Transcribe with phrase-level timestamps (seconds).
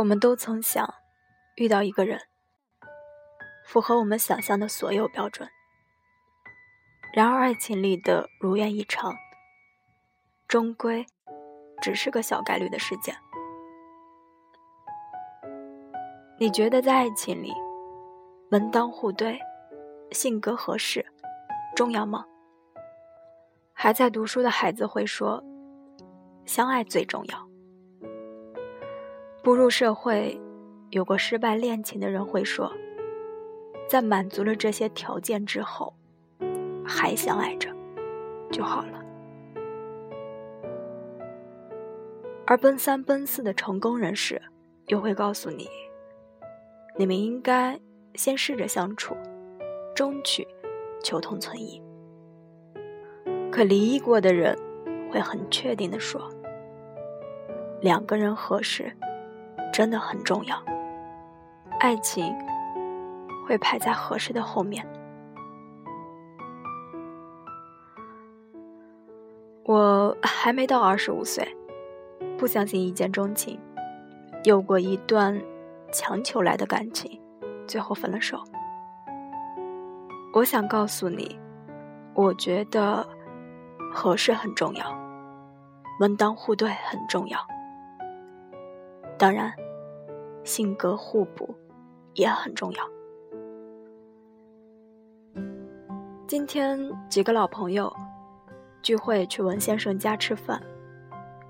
[0.00, 0.94] 我们都曾想
[1.56, 2.18] 遇到一个人，
[3.66, 5.46] 符合我们想象的所有标准。
[7.12, 9.14] 然而，爱情里的如愿以偿，
[10.48, 11.04] 终归
[11.82, 13.14] 只是个小概率的事件。
[16.38, 17.52] 你觉得在爱情里，
[18.50, 19.38] 门当户对、
[20.12, 21.04] 性格合适
[21.76, 22.24] 重要吗？
[23.74, 25.44] 还在读书的孩子会说，
[26.46, 27.49] 相爱最重要。
[29.42, 30.38] 步入社会，
[30.90, 32.70] 有过失败恋情的人会说，
[33.88, 35.94] 在满足了这些条件之后，
[36.84, 37.74] 还相爱着
[38.50, 39.02] 就好了。
[42.44, 44.42] 而奔三奔四的成功人士，
[44.88, 45.66] 又会告诉你。
[46.98, 47.80] 你们应该
[48.16, 49.16] 先试着相处，
[49.94, 50.46] 争取
[51.02, 51.80] 求同存异。
[53.50, 54.54] 可离异过的人
[55.10, 56.28] 会很确定的说
[57.80, 58.92] ：“两个人合适
[59.72, 60.62] 真的很重要，
[61.78, 62.34] 爱情
[63.46, 64.86] 会排在合适的后面。”
[69.64, 71.56] 我还没到二十五岁，
[72.36, 73.58] 不相信一见钟情，
[74.44, 75.40] 有过一段。
[75.92, 77.20] 强求来的感情，
[77.66, 78.40] 最后分了手。
[80.32, 81.36] 我想告诉你，
[82.14, 83.04] 我觉得
[83.92, 84.84] 合适很重要，
[85.98, 87.40] 门当户对很重要，
[89.20, 89.52] 当然，
[90.44, 91.54] 性格互补
[92.14, 92.90] 也很重要。
[96.26, 97.94] 今天几个老朋友
[98.80, 100.58] 聚会去文先生家吃饭，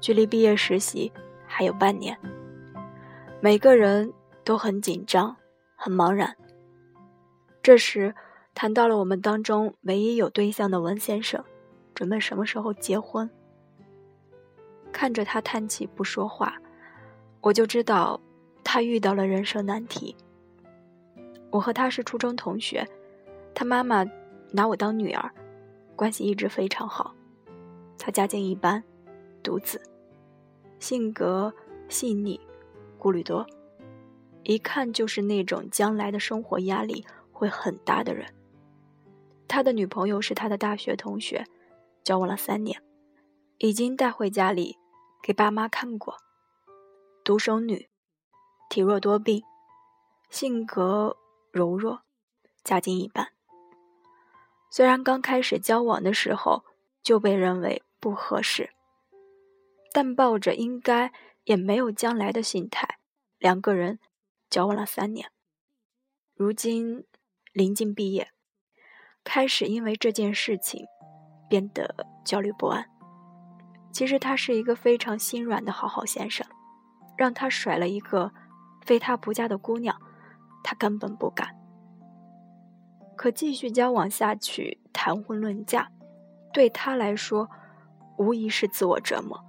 [0.00, 1.10] 距离毕业实习
[1.44, 2.16] 还有半年，
[3.40, 4.12] 每个人。
[4.44, 5.34] 都很紧张，
[5.74, 6.36] 很茫然。
[7.64, 8.14] 这时，
[8.54, 11.44] 谈到了我们当中唯一有对象的文先生，
[11.92, 13.28] 准备什么时候结婚。
[14.92, 16.56] 看着他叹气不说话，
[17.40, 18.20] 我就知道
[18.64, 20.16] 他遇到了人生难题。
[21.50, 22.86] 我和他是初中同学，
[23.54, 24.04] 他妈妈
[24.50, 25.30] 拿我当女儿，
[25.94, 27.14] 关系一直非常好。
[27.98, 28.82] 他家境一般，
[29.42, 29.80] 独子，
[30.78, 31.52] 性格
[31.88, 32.38] 细腻，
[32.98, 33.46] 顾虑多。
[34.42, 38.26] 一看就是那种将来的生活压力会很大的人。
[39.48, 41.44] 他的女朋友是他的大学同学，
[42.04, 42.80] 交往了三年，
[43.58, 44.76] 已经带回家里
[45.22, 46.16] 给爸妈看过。
[47.26, 47.90] 独生女，
[48.70, 49.42] 体弱多病，
[50.30, 51.16] 性格
[51.50, 52.02] 柔弱，
[52.62, 53.32] 家境一般。
[54.70, 56.64] 虽然刚开始交往的时候
[57.02, 58.70] 就被认为不合适，
[59.92, 63.00] 但抱着应该也没有将来的心态，
[63.38, 63.98] 两个人。
[64.48, 65.32] 交往了三年，
[66.36, 67.04] 如今
[67.52, 68.30] 临近毕业，
[69.24, 70.86] 开始因为这件事情
[71.50, 72.88] 变得焦虑不安。
[73.92, 76.46] 其实他是一个非常心软的好好先生，
[77.16, 78.32] 让他甩了一个
[78.84, 79.96] 非他不嫁的姑娘，
[80.62, 81.56] 他根本不敢。
[83.16, 85.88] 可继续交往下去，谈婚论嫁，
[86.52, 87.48] 对他来说
[88.18, 89.42] 无疑是自我折磨。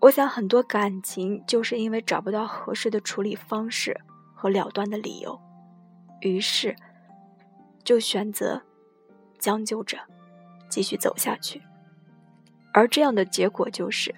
[0.00, 3.98] 我想，很多感情就是因为找不到合适的处理方式
[4.34, 5.40] 和了断的理由，
[6.20, 6.76] 于是
[7.82, 8.60] 就选择
[9.38, 9.98] 将就着
[10.68, 11.62] 继续走下去，
[12.74, 14.14] 而这样的结果就是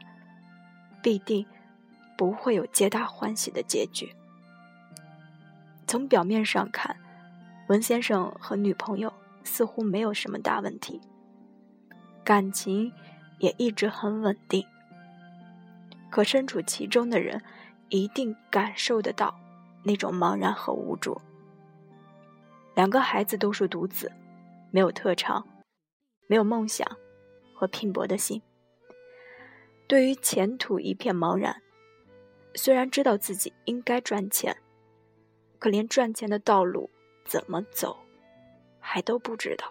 [1.06, 1.46] 必定
[2.18, 4.12] 不会有皆大欢喜的结局。
[5.86, 6.96] 从表面上看，
[7.68, 9.12] 文先生和女朋友
[9.44, 11.00] 似乎没有什么大问题，
[12.24, 12.92] 感情
[13.38, 14.66] 也一直很稳定。
[16.10, 17.40] 可身处其中的人，
[17.88, 19.32] 一定感受得到
[19.84, 21.20] 那种茫然和无助。
[22.74, 24.10] 两个孩子都是独子，
[24.72, 25.46] 没有特长，
[26.26, 26.84] 没有梦想
[27.54, 28.42] 和拼搏的心，
[29.86, 31.62] 对于前途一片茫然。
[32.54, 34.56] 虽然知道自己应该赚钱，
[35.58, 36.90] 可连赚钱的道路
[37.24, 37.96] 怎么走，
[38.78, 39.66] 还都不知道。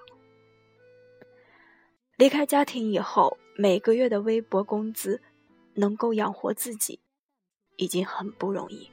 [2.17, 5.21] 离开家庭以后，每个月的微薄工资。
[5.77, 7.01] 能够养活自己，
[7.75, 8.89] 已经很不容易。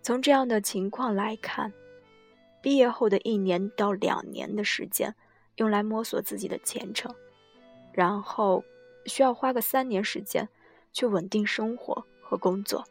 [0.00, 1.72] 从这样的情况来看，
[2.62, 5.12] 毕业后的一年到两年的时间，
[5.56, 7.12] 用来摸索自己的前程，
[7.94, 8.62] 然后
[9.06, 10.46] 需要花个三年时间
[10.92, 12.84] 去稳定生活和工作。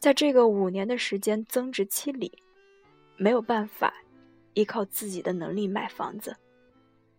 [0.00, 2.42] 在这个五年的时间增值期里，
[3.16, 3.94] 没有办法
[4.54, 6.36] 依靠自己的能力买房子，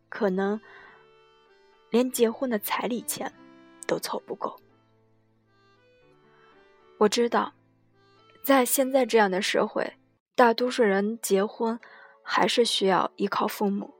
[0.10, 0.60] 可能。
[1.92, 3.32] 连结婚的彩礼钱
[3.86, 4.60] 都凑不够。
[6.98, 7.54] 我知道，
[8.44, 9.94] 在现在这样的社会，
[10.34, 11.80] 大多数人结婚
[12.24, 13.94] 还是需要依靠父母，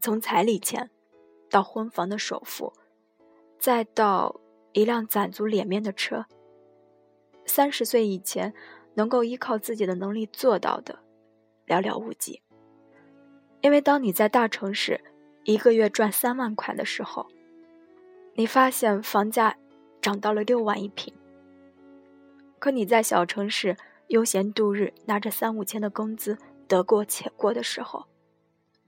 [0.00, 0.90] 从彩礼钱
[1.52, 2.72] 到婚房的首付，
[3.58, 4.40] 再到
[4.72, 6.24] 一辆攒足脸面的车。
[7.44, 8.54] 三十岁以前，
[8.94, 11.00] 能够依靠自己的能力做到的，
[11.66, 12.40] 寥寥无几。
[13.60, 15.00] 因为当你在大城市
[15.44, 17.28] 一个月赚三万块的时候，
[18.34, 19.58] 你发现房价
[20.00, 21.12] 涨到了六万一平。
[22.58, 23.76] 可你在小城市
[24.08, 28.06] 悠闲度日，拿着三五千的工资得过且过的时候，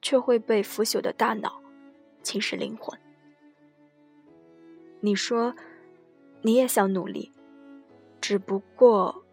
[0.00, 1.60] 却会被腐朽的大脑
[2.24, 2.98] 侵蚀灵魂。
[4.98, 5.54] 你说，
[6.42, 7.30] 你也想努力，
[8.20, 9.24] 只不过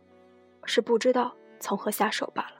[0.65, 2.57] 是不知道从何下手罢了。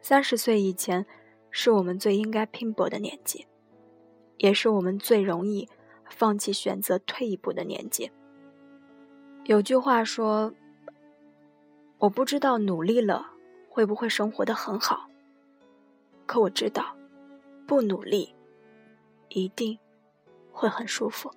[0.00, 1.06] 三十岁以前，
[1.50, 3.46] 是我们最应该拼搏的年纪，
[4.38, 5.68] 也是我们最容易
[6.08, 8.10] 放弃选择退一步的年纪。
[9.44, 10.52] 有句话说
[11.98, 13.30] ：“我不知道努力了
[13.68, 15.08] 会不会生活的很好，
[16.26, 16.96] 可我知道，
[17.70, 18.34] 不努力
[19.28, 19.78] 一定
[20.50, 21.32] 会很舒服。”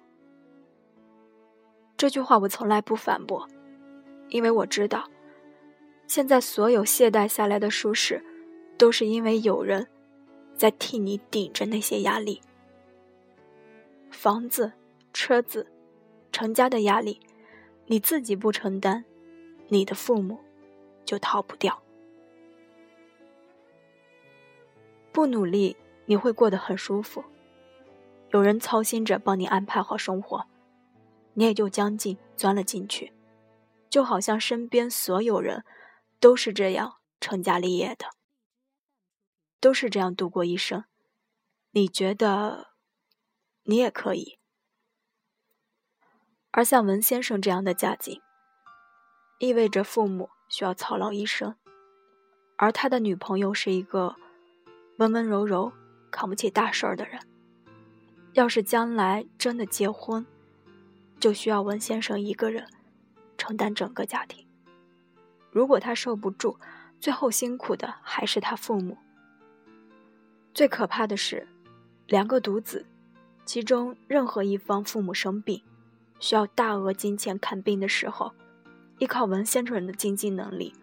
[1.96, 3.48] 这句话我从来不反驳，
[4.30, 5.08] 因为我知道，
[6.08, 8.26] 现在所有懈怠下来的舒适。
[8.76, 9.88] 都是因为有人
[10.56, 12.42] 在替你顶着那些压力，
[14.10, 14.74] 房子、
[15.14, 15.72] 车子、
[16.32, 17.20] 成家的压力，
[17.86, 19.06] 你自己不承担，
[19.68, 20.40] 你的父母
[21.06, 21.82] 就逃不掉。
[25.14, 27.24] 不努力，你会过得很舒服，
[28.32, 30.46] 有人操心着帮你安排好生活，
[31.34, 33.14] 你也就将进钻了进去，
[33.90, 35.64] 就好像身边所有人
[36.20, 38.08] 都是这样成家立业的。
[39.60, 40.84] 都是这样度过一生，
[41.72, 42.72] 你觉得
[43.64, 44.38] 你也可以？
[46.52, 48.22] 而像文先生这样的家境，
[49.40, 51.56] 意味着父母需要操劳一生，
[52.58, 54.18] 而他的女朋友是一个
[54.98, 55.72] 温温柔柔、
[56.14, 57.20] 扛不起大事儿的人。
[58.34, 60.26] 要是将来真的结婚，
[61.20, 62.68] 就需要文先生一个人
[63.38, 64.46] 承担整个家庭。
[65.52, 66.58] 如果他受不住，
[67.00, 68.98] 最后辛苦的还是他父母。
[70.54, 71.48] 最可怕的是，
[72.08, 72.86] 两个独子，
[73.46, 75.62] 其中任何一方父母生病，
[76.20, 78.32] 需要大额金钱看病的时候，
[79.00, 80.74] 依靠文先生的经济能力，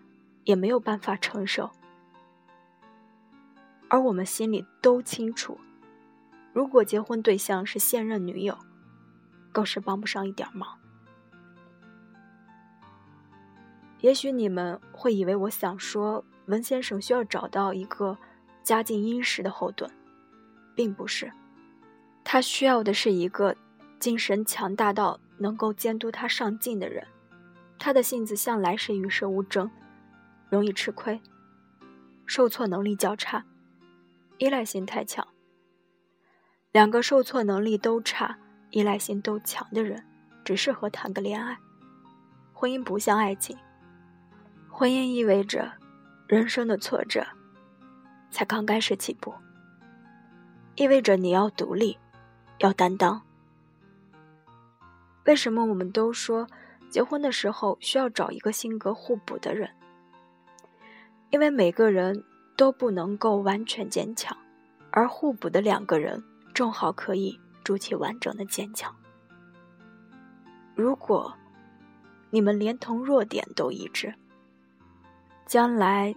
[0.44, 1.70] 也没有办法承受。
[3.90, 5.58] 而我们心里都清楚，
[6.54, 8.56] 如果结婚对象是现任女友，
[9.52, 10.78] 更是帮不上一点忙。
[14.00, 18.16] 也许你们会以为我想说，文先生需要找到一个。
[18.62, 19.90] 家境殷实的后盾，
[20.76, 21.32] 并不是，
[22.22, 23.56] 他需要的是一个
[23.98, 27.04] 精神强大到能够监督他上进的人。
[27.78, 29.68] 他的性子向来是与世无争，
[30.50, 31.20] 容易吃亏，
[32.26, 33.44] 受挫能力较差，
[34.40, 35.26] 依赖性太强。
[36.72, 38.38] 两个受挫能力都差、
[38.70, 40.02] 依赖性都强的人，
[40.42, 41.58] 只适合谈个恋爱。
[42.54, 43.54] 婚姻不像爱情，
[44.70, 45.70] 婚姻意味着
[46.26, 47.22] 人生的挫折。
[48.30, 49.34] 才刚开始起步，
[50.74, 51.98] 意味着你要独立，
[52.60, 53.20] 要担当。
[55.26, 56.46] 为什么我们都说
[56.88, 59.68] 结婚的时候需要找一个性格互补的人？
[61.28, 62.24] 因为每个人
[62.60, 64.36] 都不能够完全坚强，
[64.90, 68.94] 而互补的两个人正好可以筑起完整的坚强。
[70.74, 71.34] 如果
[72.28, 74.14] 你们连同弱点都一致，
[75.46, 76.14] 将来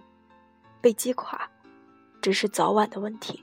[0.82, 1.48] 被击垮。
[2.20, 3.42] 只是早晚的问题。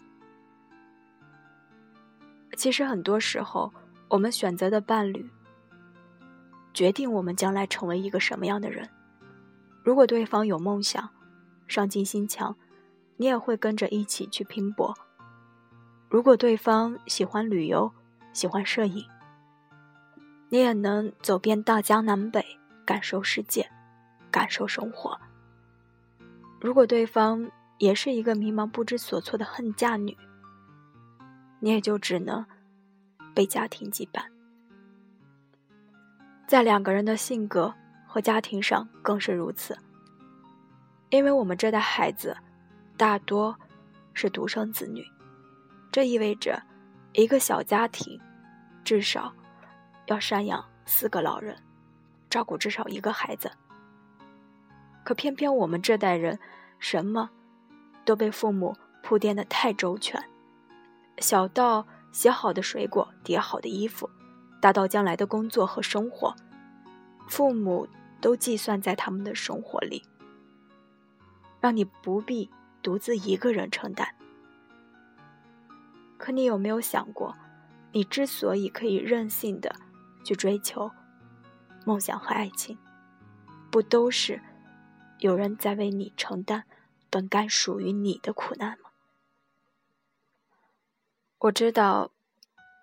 [2.55, 3.73] 其实很多时候，
[4.09, 5.27] 我们选择的伴侣，
[6.71, 8.87] 决定我们将来成为一个什么样的人。
[9.83, 11.09] 如果对方有梦想、
[11.67, 12.55] 上进心强，
[13.21, 14.97] 你也会跟着一起去拼搏。
[16.09, 17.91] 如果对方喜欢旅游、
[18.33, 19.05] 喜欢摄影，
[20.49, 22.43] 你也能走遍大江南北，
[22.83, 23.69] 感受世界，
[24.31, 25.15] 感受生活。
[26.59, 27.51] 如果对方……
[27.77, 30.15] 也是一个迷茫不知所措的恨嫁女，
[31.59, 32.45] 你也就只能
[33.33, 34.23] 被家庭羁绊。
[36.47, 37.73] 在两个人的性格
[38.05, 39.75] 和家庭上更是如此，
[41.09, 42.37] 因为我们这代孩子
[43.01, 43.57] 大多
[44.13, 45.03] 是独生子女，
[45.91, 46.61] 这意味着
[47.13, 48.21] 一个小家庭
[48.83, 49.33] 至少
[50.05, 51.57] 要赡养四个老人，
[52.29, 53.49] 照顾至少一个孩子。
[55.03, 56.37] 可偏偏我们这代人
[56.77, 57.31] 什么？
[58.05, 60.23] 都被父母铺垫的太周全，
[61.17, 64.07] 小到洗好的水果、叠好的衣服，
[64.61, 66.35] 大到将来的工作和生活，
[67.27, 67.87] 父母
[68.21, 70.03] 都计算在他们的生活里，
[71.59, 72.47] 让你不必
[72.81, 74.15] 独自一个人承担。
[76.17, 77.35] 可你有没有想过，
[77.91, 79.75] 你之所以可以任性的
[80.23, 80.91] 去追求
[81.85, 82.77] 梦想和爱情，
[83.71, 84.41] 不都是
[85.19, 86.65] 有人在为你承担
[87.09, 88.91] 本该属于你的苦难吗？
[91.39, 92.11] 我知道，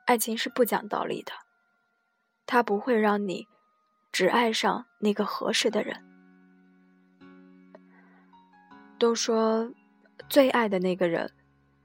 [0.06, 1.32] 爱情是不讲道理的，
[2.44, 3.46] 它不会让你
[4.10, 6.04] 只爱上那个合适的人。
[8.98, 9.72] 都说，
[10.28, 11.32] 最爱的那个人，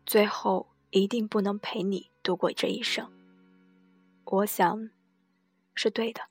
[0.06, 3.12] 最后一定不能陪你度过这一生。
[4.26, 4.90] 我想，
[5.76, 6.22] 是对的。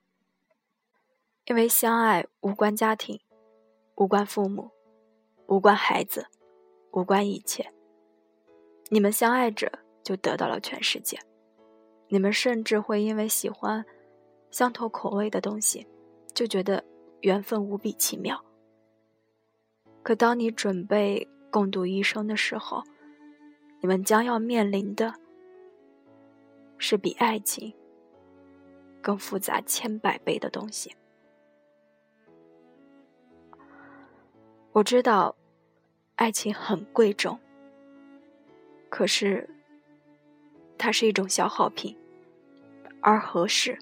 [1.47, 3.21] 因为相爱无关家庭，
[3.97, 4.71] 无关父母，
[5.47, 6.27] 无关孩子，
[6.93, 7.73] 无关一切。
[8.91, 11.19] 你们相爱着，就得到了全世界。
[12.09, 13.85] 你们甚至会因为喜欢
[14.51, 15.87] 相同口味的东西，
[16.35, 16.85] 就觉得
[17.23, 18.45] 缘分无比奇妙。
[20.03, 22.83] 可当你准备共度一生的时候，
[23.81, 25.15] 你们将要面临的
[26.79, 27.73] 是比爱情
[29.01, 30.97] 更复杂千百倍的东西。
[34.73, 35.37] 我知道，
[36.17, 37.39] 爱情很贵重，
[38.89, 39.49] 可是
[40.79, 41.97] 它是一种消耗品，
[43.01, 43.79] 而合适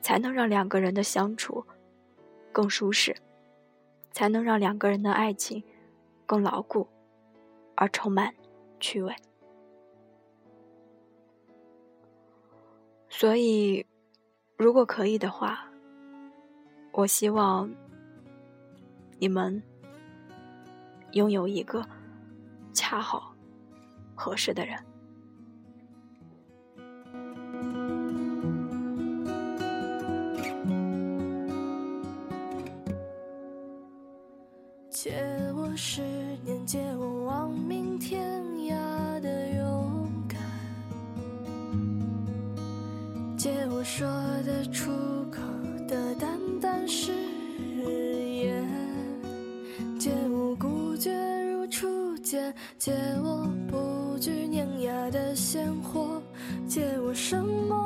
[0.00, 1.66] 才能让两个人的相处
[2.52, 3.14] 更舒适。
[4.12, 5.60] 才能让两个人的爱情
[6.26, 6.86] 更牢固，
[7.74, 8.34] 而充满
[8.80, 9.14] 趣味。
[13.08, 13.86] 所以，
[14.56, 15.70] 如果可以的话，
[16.92, 17.72] 我希望
[19.18, 19.62] 你们
[21.12, 21.84] 拥有一个
[22.72, 23.34] 恰好
[24.14, 24.76] 合适的人。
[35.56, 36.02] 我十
[36.44, 40.38] 年，借我亡命天涯的勇敢，
[43.36, 44.06] 借我说
[44.44, 44.90] 得出
[45.30, 45.40] 口
[45.86, 47.12] 的淡淡誓
[47.84, 48.68] 言，
[49.98, 51.12] 借我孤绝
[51.44, 52.92] 如初见，借
[53.22, 56.20] 我不惧碾压的鲜活，
[56.66, 57.83] 借我什么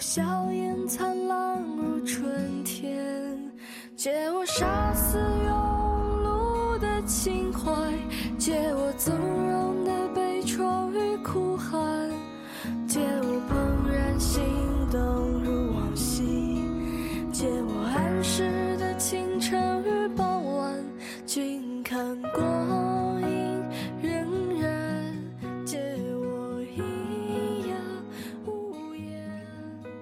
[0.00, 0.50] 笑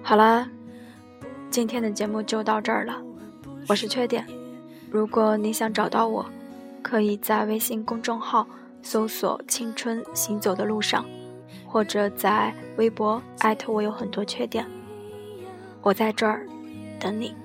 [0.09, 0.49] 好啦，
[1.51, 2.99] 今天的节目就到这儿了。
[3.67, 4.25] 我是缺点，
[4.89, 6.25] 如果你想找到我，
[6.81, 8.47] 可以在微信公众号
[8.81, 11.05] 搜索“青春行走的路上”，
[11.63, 14.65] 或者在微博艾特我有很多缺点。
[15.83, 16.43] 我在这儿
[16.99, 17.35] 等你，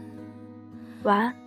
[1.02, 1.43] 晚安。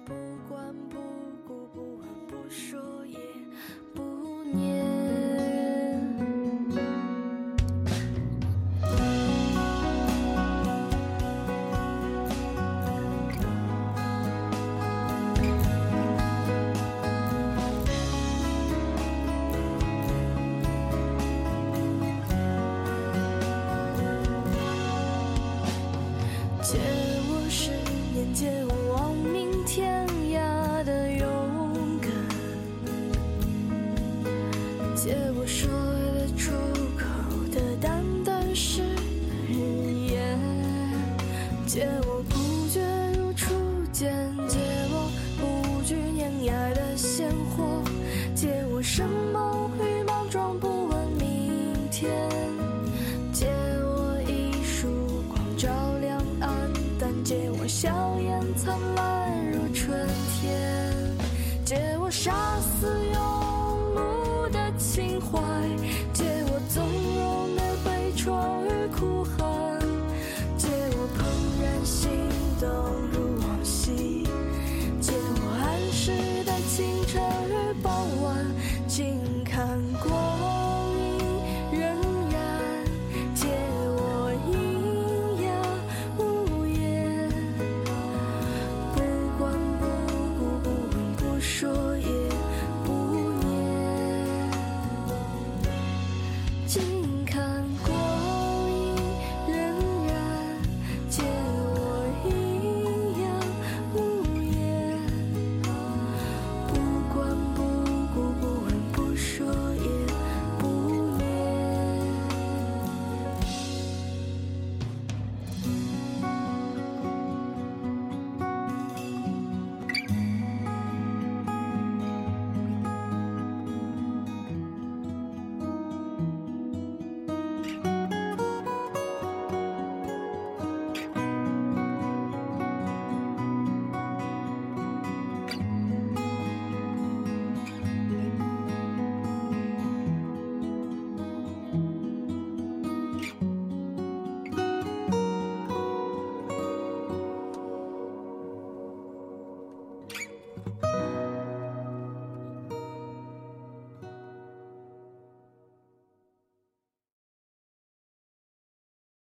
[41.68, 42.17] 借我。